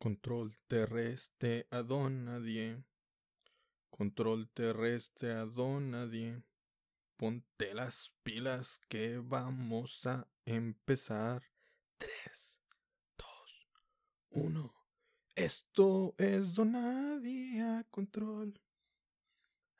[0.00, 2.82] Control terrestre a don nadie.
[3.90, 6.42] Control terrestre a don nadie.
[7.18, 11.42] Ponte las pilas que vamos a empezar.
[11.98, 12.62] 3,
[13.18, 13.68] 2,
[14.30, 14.74] 1.
[15.34, 18.58] Esto es Donadia Control.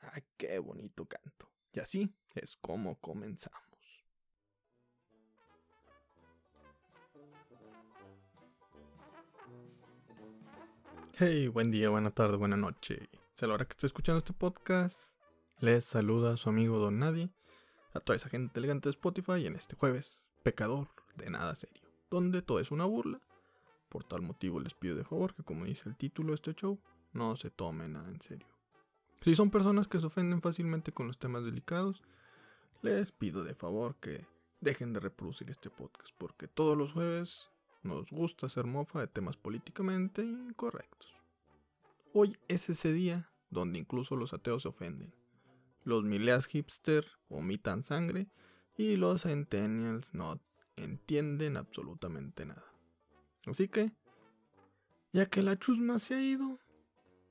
[0.00, 1.50] Ah, qué bonito canto.
[1.73, 3.70] Y así es como comenzamos.
[11.23, 13.11] Hey, buen día, buena tarde, buena noche.
[13.37, 15.13] Es la hora que estoy escuchando este podcast.
[15.59, 17.29] Les saluda su amigo Don Nadie,
[17.93, 22.41] a toda esa gente elegante de Spotify en este jueves, pecador de nada serio, donde
[22.41, 23.21] todo es una burla.
[23.91, 26.81] Por tal motivo les pido de favor que, como dice el título de este show,
[27.13, 28.49] no se tome nada en serio.
[29.21, 32.03] Si son personas que se ofenden fácilmente con los temas delicados,
[32.81, 34.25] les pido de favor que
[34.62, 37.51] dejen de reproducir este podcast, porque todos los jueves
[37.83, 41.14] nos gusta hacer mofa de temas políticamente incorrectos.
[42.12, 45.14] Hoy es ese día donde incluso los ateos se ofenden.
[45.84, 48.28] Los mileas hipster vomitan sangre
[48.77, 50.41] y los centennials no
[50.77, 52.64] entienden absolutamente nada.
[53.47, 53.92] Así que,
[55.12, 56.59] ya que la chusma se ha ido,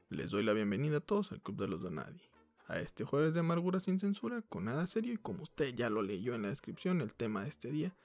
[0.09, 2.21] les doy la bienvenida a todos al Club de los Donadi.
[2.67, 6.01] A este jueves de amargura sin censura, con nada serio y como usted ya lo
[6.01, 7.95] leyó en la descripción, el tema de este día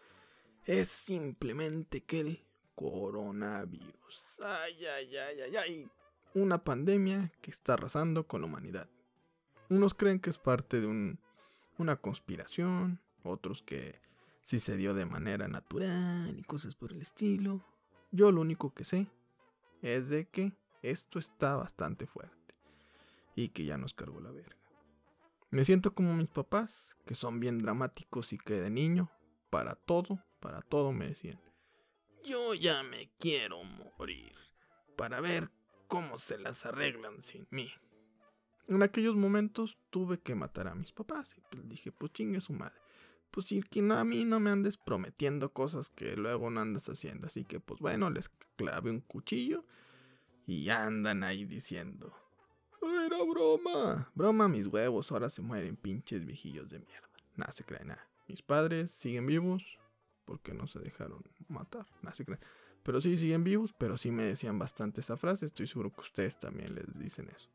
[0.65, 4.41] es simplemente que el coronavirus.
[4.43, 5.91] Ay, ay, ay, ay, ay.
[6.35, 8.89] Una pandemia que está arrasando con la humanidad.
[9.69, 11.19] Unos creen que es parte de un,
[11.79, 14.01] una conspiración, otros que
[14.45, 17.65] si se dio de manera natural y cosas por el estilo.
[18.11, 19.09] Yo lo único que sé
[19.83, 22.55] es de que esto está bastante fuerte
[23.35, 24.57] y que ya nos cargó la verga.
[25.51, 29.11] Me siento como mis papás, que son bien dramáticos y que de niño,
[29.51, 31.41] para todo, para todo me decían,
[32.23, 34.35] yo ya me quiero morir,
[34.95, 35.51] para ver
[35.89, 37.73] cómo se las arreglan sin mí.
[38.69, 42.53] En aquellos momentos tuve que matar a mis papás y pues dije, pues chingue su
[42.53, 42.75] madre.
[43.31, 46.91] Pues si que no, a mí no me andes prometiendo cosas que luego no andas
[46.91, 47.27] haciendo.
[47.27, 49.65] Así que pues bueno, les clavé un cuchillo
[50.47, 52.15] y andan ahí diciendo.
[52.83, 54.11] Era broma.
[54.15, 57.09] Broma mis huevos, ahora se mueren pinches viejillos de mierda.
[57.35, 58.07] Nada se cree nada.
[58.29, 59.79] Mis padres siguen vivos,
[60.25, 61.87] porque no se dejaron matar.
[62.03, 62.25] Nada se
[62.83, 65.47] Pero sí siguen vivos, pero sí me decían bastante esa frase.
[65.47, 67.49] Estoy seguro que ustedes también les dicen eso.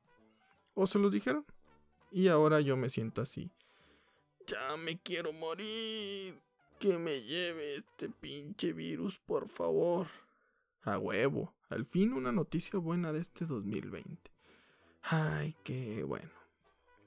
[0.74, 1.46] O se los dijeron.
[2.12, 3.52] Y ahora yo me siento así.
[4.48, 6.40] Ya me quiero morir.
[6.80, 10.08] Que me lleve este pinche virus, por favor.
[10.84, 11.54] A huevo.
[11.70, 14.32] Al fin una noticia buena de este 2020.
[15.02, 16.32] Ay, qué bueno.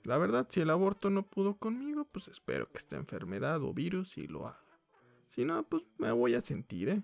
[0.04, 4.10] La verdad, si el aborto no pudo conmigo, pues espero que esta enfermedad o virus
[4.10, 4.61] sí lo haga.
[5.32, 7.02] Si no, pues me voy a sentir, ¿eh?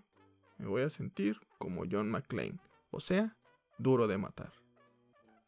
[0.59, 2.59] Me voy a sentir como John McClane,
[2.91, 3.39] o sea,
[3.79, 4.53] duro de matar.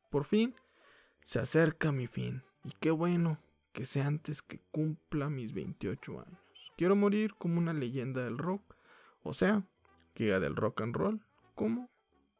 [0.08, 0.54] Por fin,
[1.26, 3.38] se acerca mi fin, y qué bueno
[3.74, 6.40] que sea antes que cumpla mis 28 años.
[6.78, 8.74] Quiero morir como una leyenda del rock,
[9.24, 9.62] o sea,
[10.18, 11.20] haga del rock and roll,
[11.54, 11.90] ¿cómo?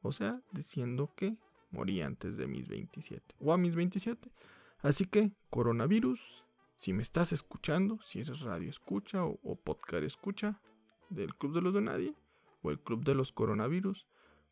[0.01, 1.37] O sea, diciendo que
[1.71, 4.33] morí antes de mis 27, o a mis 27.
[4.79, 6.47] Así que, coronavirus,
[6.81, 10.63] si me estás escuchando, si eres radio escucha o, podcast escucha
[11.11, 12.15] del Club de los de Nadie
[12.63, 14.07] o el Club de los Coronavirus,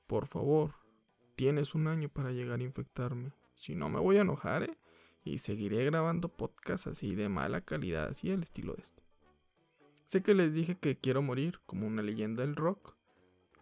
[0.07, 0.75] por favor,
[1.37, 3.33] tienes un año para llegar a infectarme.
[3.55, 4.79] Si no me voy a enojar, ¿eh?
[5.25, 9.03] Y seguiré grabando podcasts así de mala calidad, así al estilo de este.
[10.05, 12.95] Sé que les dije que quiero morir como una leyenda del rock.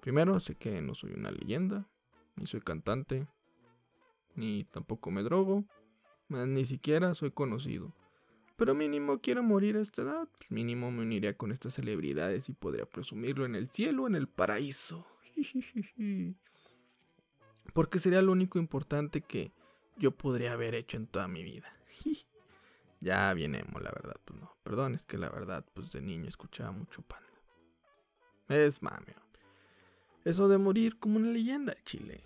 [0.01, 1.89] Primero, sé que no soy una leyenda,
[2.35, 3.29] ni soy cantante,
[4.35, 5.65] ni tampoco me drogo,
[6.29, 7.95] ni siquiera soy conocido.
[8.57, 10.29] Pero mínimo quiero morir a esta edad.
[10.39, 14.15] Pues mínimo me uniría con estas celebridades y podría presumirlo en el cielo o en
[14.15, 15.07] el paraíso.
[17.75, 19.53] Porque sería lo único importante que
[19.99, 21.71] yo podría haber hecho en toda mi vida.
[23.01, 24.57] ya vienemos, la verdad, pues no.
[24.63, 27.27] Perdón, es que la verdad, pues de niño escuchaba mucho panda.
[28.49, 29.15] Es mame.
[30.25, 32.25] Eso de morir como una leyenda Chile.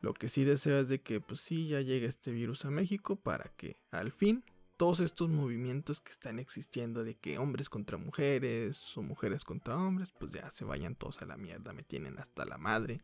[0.00, 3.14] Lo que sí deseo es de que, pues sí, ya llegue este virus a México
[3.14, 4.42] para que al fin
[4.82, 10.10] todos estos movimientos que están existiendo de que hombres contra mujeres o mujeres contra hombres,
[10.10, 13.00] pues ya se vayan todos a la mierda, me tienen hasta la madre.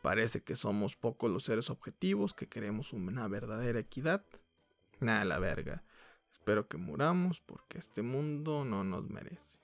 [0.00, 4.24] Parece que somos pocos los seres objetivos, que queremos una verdadera equidad.
[5.00, 5.84] Nada, la verga.
[6.32, 9.58] Espero que muramos porque este mundo no nos merece.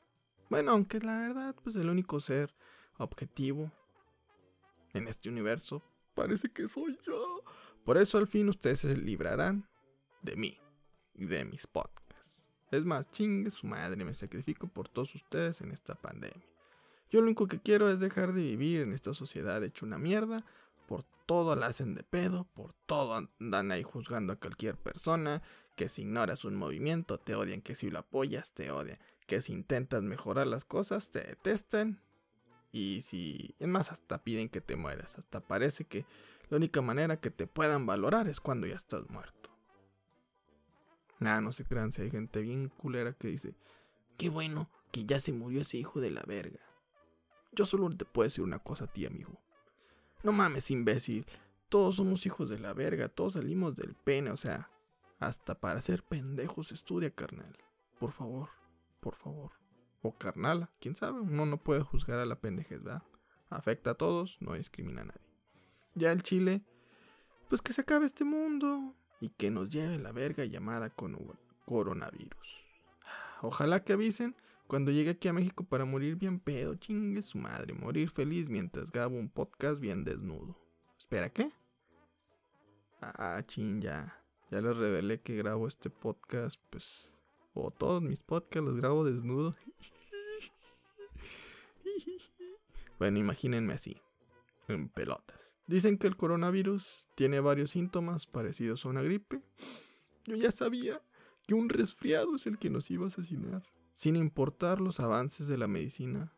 [0.51, 2.55] Bueno, aunque la verdad, pues el único ser
[2.99, 3.73] objetivo
[4.93, 5.83] en este universo
[6.15, 7.43] parece que soy yo.
[7.87, 9.67] Por eso al fin ustedes se librarán
[10.21, 10.59] de mí
[11.27, 12.49] de mis podcasts.
[12.71, 16.47] Es más, chingue su madre, me sacrifico por todos ustedes en esta pandemia.
[17.11, 20.45] Yo lo único que quiero es dejar de vivir en esta sociedad hecha una mierda
[20.87, 25.43] por todo la hacen de pedo, por todo andan ahí juzgando a cualquier persona,
[25.77, 29.53] que si ignoras un movimiento te odian, que si lo apoyas te odian, que si
[29.53, 32.01] intentas mejorar las cosas te detestan
[32.73, 36.05] y si es más hasta piden que te mueras, hasta parece que
[36.51, 39.38] la única manera que te puedan valorar es cuando ya estás muerto.
[41.21, 43.55] Nada, no se crean si hay gente bien culera que dice,
[44.17, 46.61] qué bueno que ya se murió ese hijo de la verga.
[47.53, 49.33] Yo solo te puedo decir una cosa a ti, amigo.
[50.23, 51.27] No mames, imbécil.
[51.69, 54.71] Todos somos hijos de la verga, todos salimos del pene, o sea,
[55.19, 57.57] hasta para ser pendejos estudia, carnal.
[57.99, 58.49] Por favor,
[59.01, 59.53] por favor.
[60.03, 63.03] O carnala, quién sabe, uno no puede juzgar a la pendejez, ¿verdad?
[63.51, 65.27] Afecta a todos, no discrimina a nadie.
[65.95, 66.63] Ya el Chile,
[67.49, 71.17] pues que se acabe este mundo y que nos lleve la verga llamada con
[71.65, 72.63] coronavirus.
[73.43, 74.35] Ojalá que avisen
[74.67, 78.91] cuando llegue aquí a México para morir bien pedo, chingue su madre, morir feliz mientras
[78.91, 80.57] grabo un podcast bien desnudo.
[80.99, 81.51] Espera, ¿qué?
[83.01, 84.23] Ah, ching, ya.
[84.51, 87.13] Ya les revelé que grabo este podcast, pues.
[87.55, 89.55] O todos mis podcasts los grabo desnudo.
[92.99, 94.03] bueno, imagínense así.
[94.69, 95.48] En pelotas.
[95.69, 99.41] Dicen que el coronavirus tiene varios síntomas parecidos a una gripe.
[100.25, 101.01] Yo ya sabía
[101.47, 103.63] que un resfriado es el que nos iba a asesinar
[103.99, 106.33] sin importar los avances de la medicina,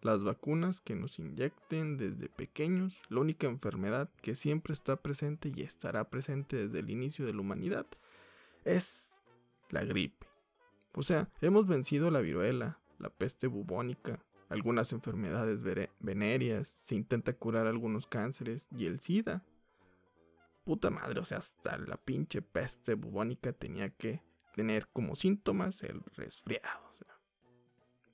[0.00, 5.60] las vacunas que nos inyecten desde pequeños, la única enfermedad que siempre está presente y
[5.60, 7.84] estará presente desde el inicio de la humanidad
[8.64, 9.10] es
[9.68, 10.26] la gripe.
[10.94, 15.62] O sea, hemos vencido la viruela, la peste bubónica, algunas enfermedades
[15.98, 19.42] venéreas, se intenta curar algunos cánceres y el SIDA.
[20.64, 24.22] Puta madre, o sea, hasta la pinche peste bubónica tenía que
[24.54, 26.92] tener como síntomas el resfriado.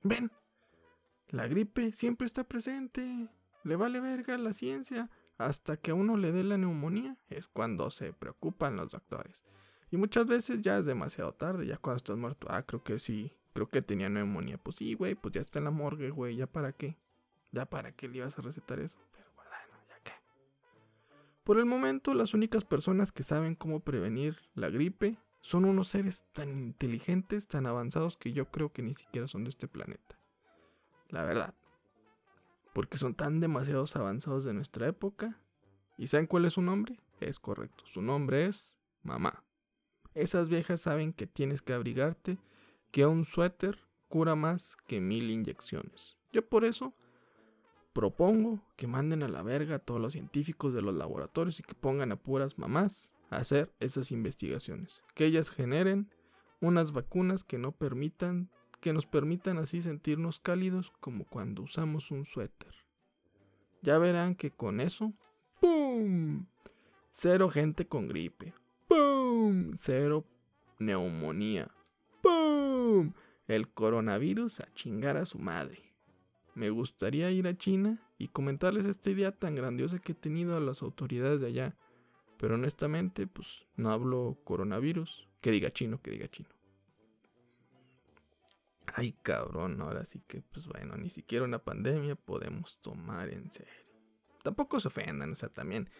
[0.05, 0.31] Ven,
[1.29, 3.29] la gripe siempre está presente.
[3.65, 5.11] Le vale verga la ciencia.
[5.37, 9.45] Hasta que a uno le dé la neumonía es cuando se preocupan los doctores.
[9.91, 12.47] Y muchas veces ya es demasiado tarde, ya cuando estás muerto.
[12.51, 14.57] Ah, creo que sí, creo que tenía neumonía.
[14.57, 16.97] Pues sí, güey, pues ya está en la morgue, güey, ya para qué.
[17.51, 18.99] Ya para qué le ibas a recetar eso.
[19.13, 19.51] Pero bueno,
[19.89, 20.13] ya qué.
[21.43, 26.23] Por el momento, las únicas personas que saben cómo prevenir la gripe son unos seres
[26.33, 30.21] tan inteligentes, tan avanzados que yo creo que ni siquiera son de este planeta.
[31.09, 31.55] La verdad.
[32.75, 35.37] Porque son tan demasiados avanzados de nuestra época.
[35.97, 37.01] ¿Y saben cuál es su nombre?
[37.19, 39.43] Es correcto, su nombre es mamá.
[40.15, 42.39] Esas viejas saben que tienes que abrigarte,
[42.91, 46.17] que un suéter cura más que mil inyecciones.
[46.33, 46.95] Yo por eso
[47.93, 51.75] propongo que manden a la verga a todos los científicos de los laboratorios y que
[51.75, 56.09] pongan a puras mamás hacer esas investigaciones, que ellas generen
[56.61, 58.51] unas vacunas que no permitan
[58.81, 62.75] que nos permitan así sentirnos cálidos como cuando usamos un suéter.
[63.83, 65.13] Ya verán que con eso,
[65.61, 66.47] ¡pum!
[67.13, 68.55] Cero gente con gripe.
[68.87, 69.77] ¡Pum!
[69.79, 70.25] Cero
[70.79, 71.75] neumonía.
[73.47, 75.95] El coronavirus a chingar a su madre.
[76.55, 80.61] Me gustaría ir a China y comentarles esta idea tan grandiosa que he tenido a
[80.61, 81.77] las autoridades de allá
[82.39, 85.29] pero honestamente, pues no hablo coronavirus.
[85.41, 86.49] Que diga chino, que diga chino.
[88.87, 93.73] Ay, cabrón, ahora sí que, pues bueno, ni siquiera una pandemia podemos tomar en serio.
[94.43, 95.91] Tampoco se ofendan, o sea, también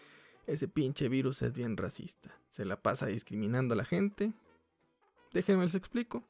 [0.47, 2.33] ese pinche virus es bien racista.
[2.49, 4.33] Se la pasa discriminando a la gente.
[5.33, 6.23] Déjenme les explico.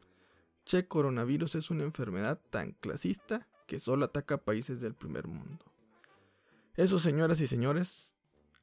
[0.70, 5.66] Che, coronavirus es una enfermedad tan clasista que solo ataca a países del primer mundo.
[6.76, 8.14] Eso, señoras y señores,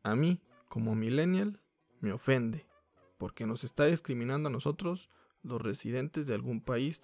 [0.04, 1.60] a mí como millennial,
[1.98, 2.64] me ofende,
[3.18, 5.10] porque nos está discriminando a nosotros,
[5.42, 7.00] los residentes de algún país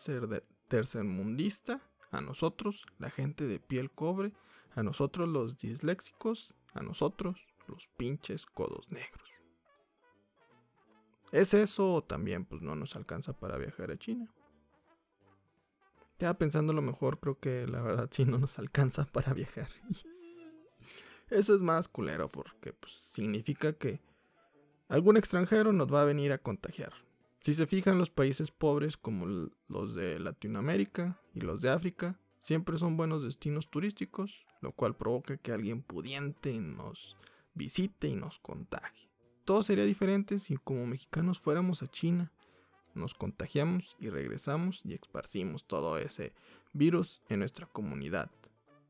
[0.68, 1.82] tercermundista,
[2.12, 4.32] a nosotros, la gente de piel cobre,
[4.76, 9.28] a nosotros los disléxicos, a nosotros, los pinches codos negros.
[11.32, 14.32] ¿Es eso o también pues no nos alcanza para viajar a China?
[16.22, 19.66] Ya pensando lo mejor, creo que la verdad sí no nos alcanza para viajar.
[21.30, 24.00] Eso es más culero porque pues, significa que
[24.86, 26.92] algún extranjero nos va a venir a contagiar.
[27.40, 29.26] Si se fijan, los países pobres como
[29.66, 35.38] los de Latinoamérica y los de África siempre son buenos destinos turísticos, lo cual provoca
[35.38, 37.16] que alguien pudiente nos
[37.54, 39.10] visite y nos contagie.
[39.44, 42.30] Todo sería diferente si como mexicanos fuéramos a China,
[42.94, 46.32] nos contagiamos y regresamos y esparcimos todo ese
[46.72, 48.30] virus en nuestra comunidad.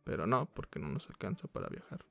[0.05, 2.05] Pero no, porque no nos alcanza para viajar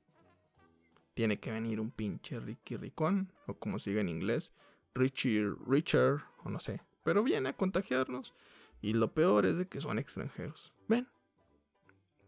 [1.14, 4.52] tiene que venir un pinche Ricky Ricón, o como sigue en inglés,
[4.94, 8.34] Richie Richard, o no sé, pero viene a contagiarnos.
[8.80, 10.72] Y lo peor es de que son extranjeros.
[10.88, 11.08] Ven.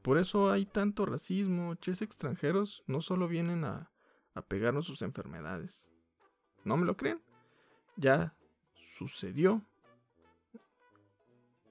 [0.02, 1.74] Por eso hay tanto racismo.
[1.76, 3.90] Ches extranjeros no solo vienen a,
[4.34, 5.88] a pegarnos sus enfermedades.
[6.62, 7.20] ¿No me lo creen?
[7.96, 8.36] Ya
[8.76, 9.62] sucedió.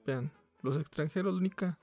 [0.06, 0.32] Vean,
[0.62, 1.78] los extranjeros, única,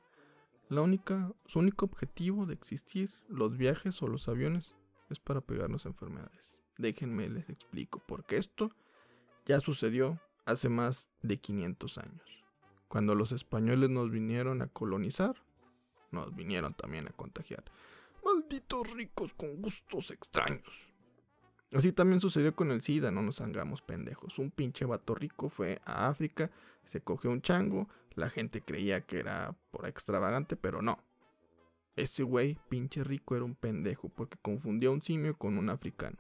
[0.70, 4.76] la única, su único objetivo de existir, los viajes o los aviones,
[5.10, 6.60] es para pegarnos enfermedades.
[6.78, 8.72] Déjenme les explico, porque esto
[9.46, 12.44] ya sucedió hace más de 500 años.
[12.88, 15.36] Cuando los españoles nos vinieron a colonizar,
[16.12, 17.64] nos vinieron también a contagiar.
[18.24, 20.91] Malditos ricos con gustos extraños.
[21.74, 24.40] Así también sucedió con el SIDA, no nos hagamos pendejos.
[24.40, 26.52] Un pinche vato rico fue a África,
[26.84, 31.00] se cogió un chango, la gente creía que era por extravagante, pero no.
[31.96, 36.18] Ese güey, pinche rico, era un pendejo porque confundió a un simio con un africano.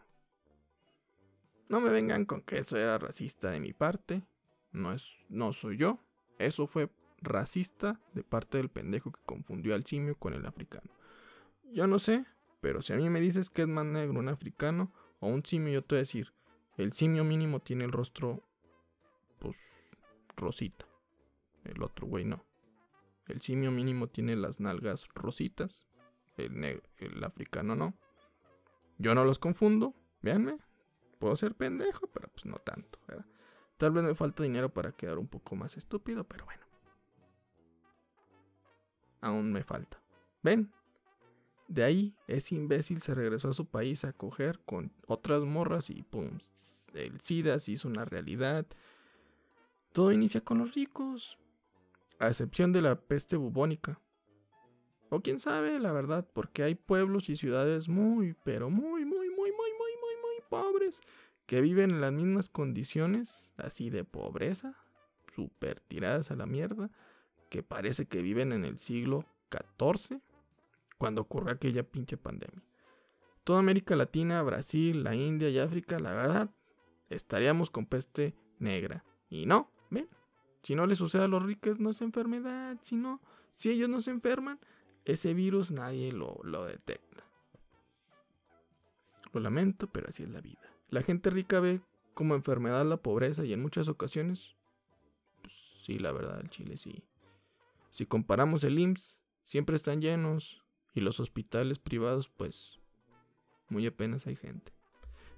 [1.68, 4.24] No me vengan con que eso era racista de mi parte.
[4.72, 6.00] No es, no soy yo.
[6.38, 6.90] Eso fue
[7.22, 10.92] racista de parte del pendejo que confundió al simio con el africano.
[11.72, 12.26] Yo no sé,
[12.60, 14.92] pero si a mí me dices que es más negro un africano
[15.22, 16.34] o un simio, yo te voy a decir,
[16.78, 18.44] el simio mínimo tiene el rostro,
[19.40, 19.56] pues,
[20.36, 20.86] rosita.
[21.64, 22.44] El otro güey no.
[23.28, 25.86] El simio mínimo tiene las nalgas rositas.
[26.38, 26.82] El,
[27.24, 27.94] africano no.
[28.98, 29.94] Yo no los confundo.
[30.24, 30.58] Véanme.
[31.20, 33.00] Puedo ser pendejo, pero pues no tanto.
[33.78, 36.64] Tal vez me falta dinero para quedar un poco más estúpido, pero bueno.
[39.22, 40.02] Aún me falta.
[40.42, 40.74] ¿Ven?
[41.72, 46.04] De ahí, ese imbécil se regresó a su país a coger con otras morras y
[46.04, 46.38] pum,
[46.94, 48.68] el SIDA se hizo una realidad.
[49.94, 51.38] Todo inicia con los ricos,
[52.20, 54.02] a excepción de la peste bubónica.
[55.12, 59.52] O quién sabe, la verdad, porque hay pueblos y ciudades muy, pero muy, muy, muy,
[59.52, 61.00] muy, muy, muy, muy pobres
[61.46, 64.76] que viven en las mismas condiciones, así de pobreza,
[65.34, 66.92] súper tiradas a la mierda,
[67.50, 70.20] que parece que viven en el siglo XIV
[71.02, 72.62] cuando ocurrió aquella pinche pandemia.
[73.44, 76.52] Toda América Latina, Brasil, la India y África, la verdad,
[77.10, 79.04] estaríamos con peste negra.
[79.28, 80.08] Y no, ven,
[80.62, 83.20] si no le sucede a los ricos no es enfermedad, si no,
[83.56, 84.60] si ellos no se enferman,
[85.04, 87.24] ese virus nadie lo, lo detecta.
[89.34, 90.62] Lo lamento, pero así es la vida.
[90.90, 91.82] La gente rica ve
[92.14, 94.56] como enfermedad la pobreza y en muchas ocasiones,
[95.42, 97.04] pues, sí, la verdad, el Chile sí.
[97.90, 100.61] Si comparamos el IMSS, siempre están llenos,
[100.94, 102.80] y los hospitales privados, pues,
[103.70, 104.74] muy apenas hay gente.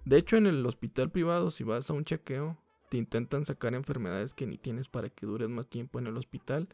[0.05, 2.57] De hecho, en el hospital privado, si vas a un chequeo,
[2.89, 6.67] te intentan sacar enfermedades que ni tienes para que dures más tiempo en el hospital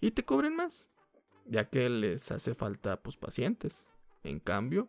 [0.00, 0.86] y te cobren más,
[1.46, 3.86] ya que les hace falta pues pacientes.
[4.24, 4.88] En cambio,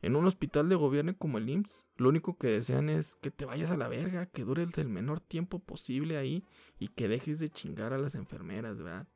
[0.00, 3.44] en un hospital de gobierno como el IMSS, lo único que desean es que te
[3.44, 6.44] vayas a la verga, que dures el menor tiempo posible ahí
[6.78, 9.06] y que dejes de chingar a las enfermeras, ¿verdad?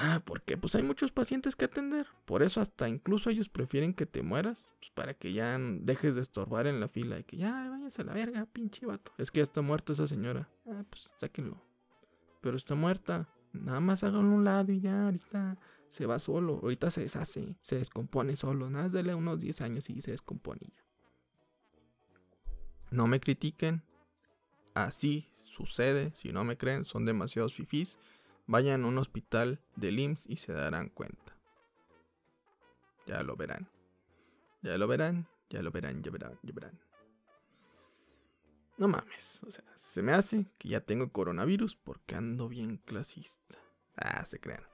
[0.00, 2.06] Ah, porque pues hay muchos pacientes que atender.
[2.24, 4.76] Por eso hasta incluso ellos prefieren que te mueras.
[4.78, 7.18] Pues, para que ya dejes de estorbar en la fila.
[7.18, 9.12] Y que ya vayas a la verga, pinche vato.
[9.18, 10.48] Es que ya está muerta esa señora.
[10.68, 11.60] Ah, pues sáquenlo.
[12.40, 13.28] Pero está muerta.
[13.52, 16.60] Nada más háganlo a un lado y ya ahorita se va solo.
[16.62, 17.56] Ahorita se deshace.
[17.60, 18.70] Se descompone solo.
[18.70, 20.84] Nada, dale unos 10 años y se descompone ya.
[22.92, 23.82] No me critiquen.
[24.74, 26.12] Así sucede.
[26.14, 27.98] Si no me creen, son demasiados fifís.
[28.48, 31.36] Vayan a un hospital del IMSS y se darán cuenta.
[33.06, 33.68] Ya lo verán.
[34.62, 36.80] Ya lo verán, ya lo verán, ya verán, ya verán.
[38.78, 43.58] No mames, o sea, se me hace que ya tengo coronavirus porque ando bien clasista.
[43.96, 44.64] Ah, se crean.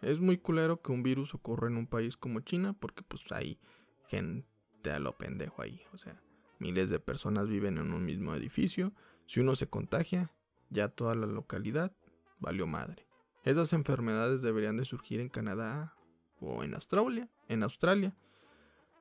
[0.00, 3.60] Es muy culero que un virus ocurra en un país como China porque pues hay
[4.06, 5.82] gente a lo pendejo ahí.
[5.92, 6.18] O sea,
[6.58, 8.94] miles de personas viven en un mismo edificio.
[9.26, 10.32] Si uno se contagia,
[10.70, 11.94] ya toda la localidad
[12.42, 13.06] valió madre.
[13.44, 15.94] Esas enfermedades deberían de surgir en Canadá
[16.40, 18.14] o en Australia, en Australia.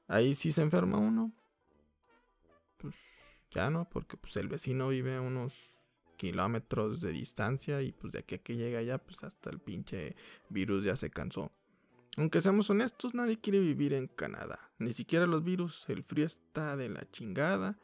[0.08, 1.34] Ahí sí se enferma uno.
[2.78, 2.96] Pues
[3.52, 5.54] ya no, porque pues el vecino vive a unos
[6.18, 10.16] kilómetros de distancia y pues de aquí a que llega allá, pues hasta el pinche
[10.50, 11.52] virus ya se cansó.
[12.18, 14.72] Aunque seamos honestos, nadie quiere vivir en Canadá.
[14.80, 17.80] Ni siquiera los virus, el frío está de la chingada.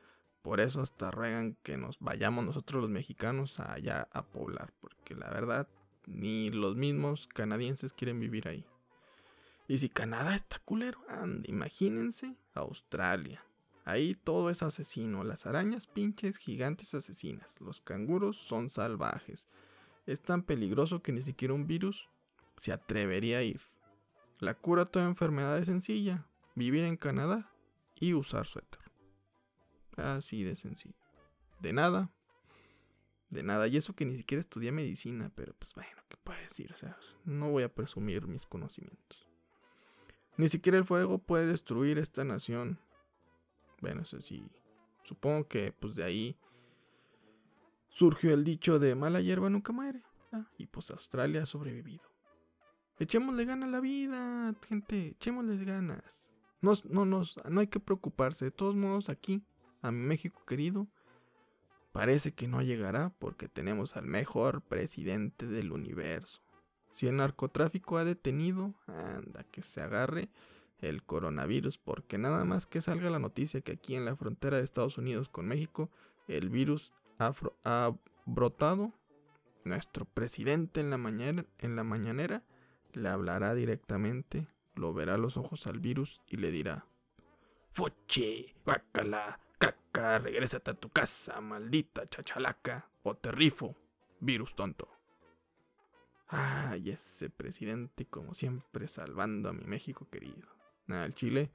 [0.47, 4.71] Por eso hasta ruegan que nos vayamos nosotros los mexicanos allá a poblar.
[4.79, 5.67] Porque la verdad,
[6.05, 8.65] ni los mismos canadienses quieren vivir ahí.
[9.67, 13.43] Y si Canadá está culero, anda, imagínense Australia.
[13.83, 15.25] Ahí todo es asesino.
[15.25, 17.59] Las arañas pinches gigantes asesinas.
[17.59, 19.47] Los canguros son salvajes.
[20.05, 22.07] Es tan peligroso que ni siquiera un virus
[22.55, 23.59] se atrevería a ir.
[24.39, 26.25] La cura a toda enfermedad es sencilla.
[26.55, 27.51] Vivir en Canadá
[27.99, 28.86] y usar suéter.
[29.97, 30.95] Así de sencillo.
[31.59, 32.11] De nada.
[33.29, 33.67] De nada.
[33.67, 35.31] Y eso que ni siquiera estudié medicina.
[35.35, 36.71] Pero pues bueno, ¿qué puedo decir?
[36.71, 39.27] O sea, no voy a presumir mis conocimientos.
[40.37, 42.79] Ni siquiera el fuego puede destruir esta nación.
[43.81, 44.47] Bueno, eso sí.
[45.03, 46.37] Supongo que pues de ahí
[47.89, 50.03] surgió el dicho de mala hierba nunca muere.
[50.31, 52.03] Ah, y pues Australia ha sobrevivido.
[52.99, 56.33] Echémosle ganas a la vida, gente, echémosle ganas.
[56.61, 56.73] No,
[57.05, 58.45] no, no hay que preocuparse.
[58.45, 59.43] De todos modos, aquí,
[59.81, 60.87] a mi México querido,
[61.91, 66.41] parece que no llegará porque tenemos al mejor presidente del universo.
[66.91, 70.29] Si el narcotráfico ha detenido, anda, que se agarre
[70.79, 74.63] el coronavirus, porque nada más que salga la noticia que aquí en la frontera de
[74.63, 75.89] Estados Unidos con México,
[76.27, 77.93] el virus ha
[78.25, 78.93] brotado,
[79.63, 82.43] nuestro presidente en la, mañana, en la mañanera
[82.93, 86.85] le hablará directamente, lo verá los ojos al virus y le dirá,
[87.71, 93.75] Fuchi, guacala, caca, regrésate a tu casa, maldita chachalaca, o te rifo,
[94.19, 94.89] virus tonto.
[96.27, 100.47] Ay, ese presidente como siempre salvando a mi México querido.
[100.87, 101.51] Al Chile.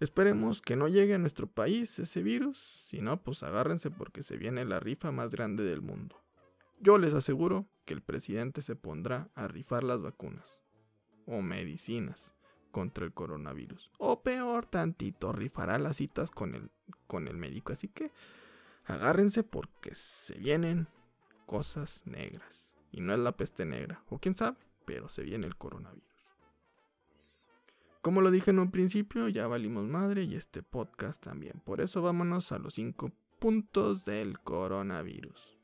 [0.00, 4.36] Esperemos que no llegue a nuestro país ese virus, si no, pues agárrense porque se
[4.36, 6.22] viene la rifa más grande del mundo.
[6.78, 10.62] Yo les aseguro que el presidente se pondrá a rifar las vacunas
[11.26, 12.32] o medicinas
[12.70, 13.90] contra el coronavirus.
[13.98, 16.70] O peor tantito, rifará las citas con el,
[17.06, 17.72] con el médico.
[17.72, 18.12] Así que
[18.84, 20.88] agárrense porque se vienen
[21.46, 22.72] cosas negras.
[22.90, 26.08] Y no es la peste negra, o quién sabe, pero se viene el coronavirus.
[28.00, 31.60] Como lo dije en un principio, ya valimos madre y este podcast también.
[31.64, 35.58] Por eso vámonos a los 5 puntos del coronavirus.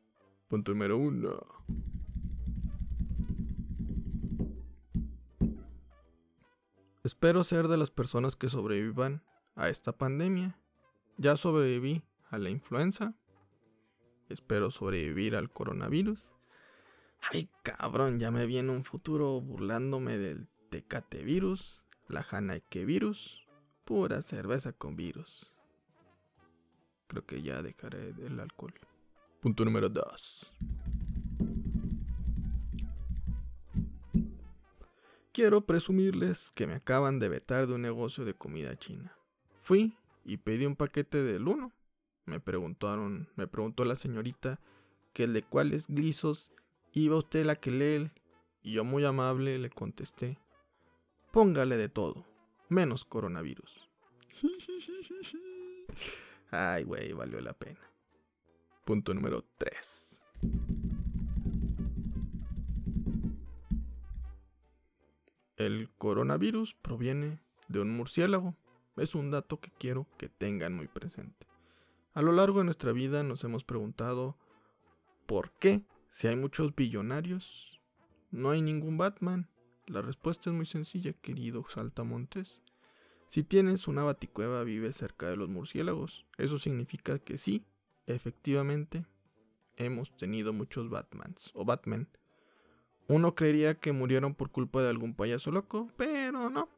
[0.48, 2.03] Punto número 1.
[7.04, 9.22] Espero ser de las personas que sobrevivan
[9.54, 10.58] a esta pandemia.
[11.16, 13.14] Ya sobreviví a la influenza.
[14.28, 16.32] Espero sobrevivir al coronavirus.
[17.30, 23.46] Ay, cabrón, ya me viene un futuro burlándome del tecate virus la que Virus,
[23.84, 25.52] pura cerveza con virus.
[27.06, 28.74] Creo que ya dejaré el alcohol.
[29.40, 30.52] Punto número 2.
[35.34, 39.18] Quiero presumirles que me acaban de vetar de un negocio de comida china.
[39.58, 41.72] Fui y pedí un paquete del uno.
[42.24, 44.60] Me preguntaron, me preguntó la señorita
[45.12, 46.52] que el de cuáles glisos
[46.92, 48.12] iba usted la que lee
[48.62, 50.38] y yo muy amable le contesté
[51.32, 52.24] Póngale de todo,
[52.68, 53.90] menos coronavirus.
[56.52, 57.80] Ay, güey, valió la pena.
[58.84, 60.13] Punto número 3.
[65.56, 68.56] El coronavirus proviene de un murciélago.
[68.96, 71.46] Es un dato que quiero que tengan muy presente.
[72.12, 74.36] A lo largo de nuestra vida nos hemos preguntado
[75.26, 77.80] ¿por qué si hay muchos billonarios
[78.30, 79.48] no hay ningún Batman?
[79.86, 82.60] La respuesta es muy sencilla, querido saltamontes.
[83.26, 86.24] Si tienes una baticueva, vive cerca de los murciélagos.
[86.38, 87.64] Eso significa que sí,
[88.06, 89.06] efectivamente,
[89.76, 92.08] hemos tenido muchos Batmans o Batman.
[93.06, 96.68] Uno creería que murieron por culpa de algún payaso loco, pero no.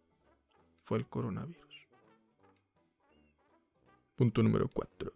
[0.80, 1.88] Fue el coronavirus.
[4.16, 5.12] Punto número 4.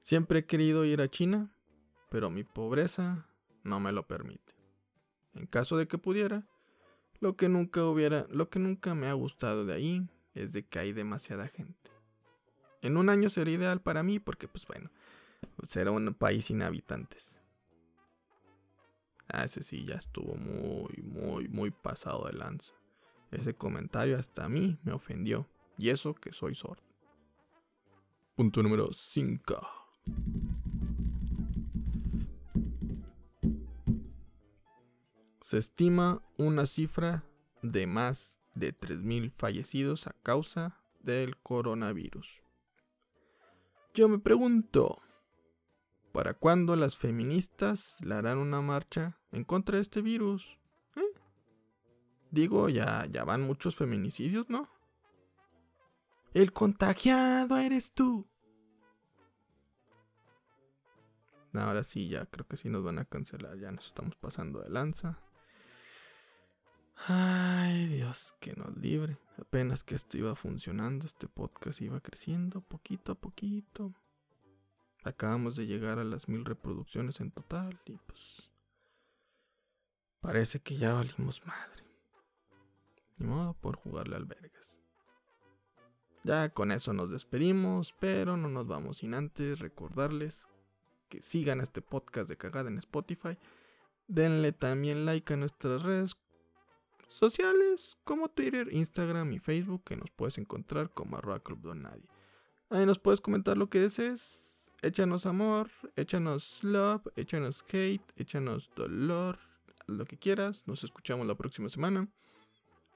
[0.00, 1.50] Siempre he querido ir a China,
[2.10, 3.26] pero mi pobreza
[3.64, 4.54] no me lo permite.
[5.34, 6.46] En caso de que pudiera,
[7.18, 10.78] lo que nunca hubiera, lo que nunca me ha gustado de ahí es de que
[10.78, 11.90] hay demasiada gente.
[12.82, 14.90] En un año sería ideal para mí porque pues bueno,
[15.64, 17.40] será un país sin habitantes.
[19.28, 22.74] Ah, ese sí ya estuvo muy, muy, muy pasado de lanza.
[23.30, 25.48] Ese comentario hasta a mí me ofendió.
[25.78, 26.82] Y eso que soy sordo.
[28.34, 29.54] Punto número 5.
[35.42, 37.24] Se estima una cifra
[37.62, 42.42] de más de 3.000 fallecidos a causa del coronavirus.
[43.94, 45.00] Yo me pregunto,
[46.16, 50.58] ¿para cuándo las feministas le harán una marcha en contra de este virus?
[50.96, 51.02] ¿Eh?
[52.30, 54.66] Digo, ya, ya van muchos feminicidios, ¿no?
[56.32, 58.26] El contagiado eres tú.
[61.52, 64.70] Ahora sí, ya creo que sí nos van a cancelar, ya nos estamos pasando de
[64.70, 65.18] lanza.
[67.08, 69.18] Ay, Dios, que nos libre.
[69.36, 73.92] Apenas que esto iba funcionando, este podcast iba creciendo poquito a poquito.
[75.06, 78.50] Acabamos de llegar a las mil reproducciones en total y pues
[80.20, 81.84] parece que ya valimos madre.
[83.16, 84.80] Ni modo por jugarle albergas.
[86.24, 90.48] Ya con eso nos despedimos, pero no nos vamos sin antes recordarles
[91.08, 93.38] que sigan este podcast de cagada en Spotify.
[94.08, 96.16] Denle también like a nuestras redes
[97.06, 102.08] sociales como Twitter, Instagram y Facebook que nos puedes encontrar como arroba club don nadie.
[102.70, 104.55] Ahí nos puedes comentar lo que desees.
[104.86, 109.36] Échanos amor, échanos love, échanos hate, échanos dolor,
[109.88, 110.62] lo que quieras.
[110.66, 112.08] Nos escuchamos la próxima semana.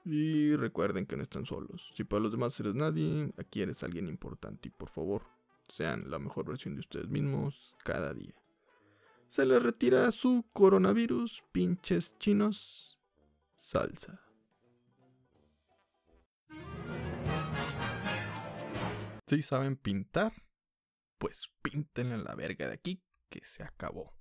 [0.05, 1.91] Y recuerden que no están solos.
[1.93, 4.69] Si para los demás eres nadie, aquí eres alguien importante.
[4.69, 5.23] Y por favor,
[5.67, 8.41] sean la mejor versión de ustedes mismos cada día.
[9.27, 12.97] Se les retira su coronavirus, pinches chinos,
[13.57, 14.21] salsa.
[19.27, 20.31] Si saben pintar,
[21.21, 24.17] pues píntenle la verga de aquí que se acabó.